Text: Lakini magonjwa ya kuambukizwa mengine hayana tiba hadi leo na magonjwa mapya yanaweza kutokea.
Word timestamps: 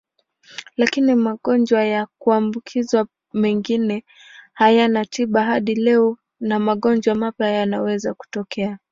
Lakini 0.77 1.15
magonjwa 1.15 1.85
ya 1.85 2.07
kuambukizwa 2.19 3.07
mengine 3.33 4.05
hayana 4.53 5.05
tiba 5.05 5.43
hadi 5.43 5.75
leo 5.75 6.17
na 6.39 6.59
magonjwa 6.59 7.15
mapya 7.15 7.49
yanaweza 7.51 8.13
kutokea. 8.13 8.79